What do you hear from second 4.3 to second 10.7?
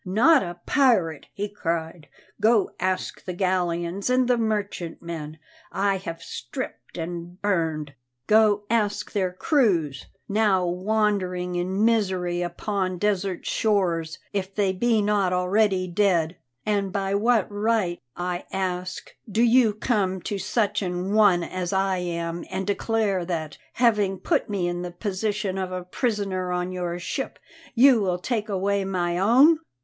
merchantmen I have stripped and burned; go ask their crews, now